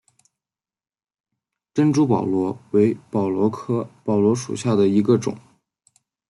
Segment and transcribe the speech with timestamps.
[1.75, 5.37] 珍珠宝螺为宝螺科宝螺属下的一个种。